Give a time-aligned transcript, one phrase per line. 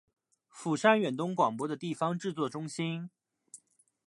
[0.49, 3.11] 釜山远东广播的地方制作中心。